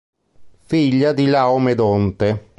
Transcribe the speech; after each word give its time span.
Figlia 0.65 1.13
di 1.13 1.27
Laomedonte. 1.27 2.49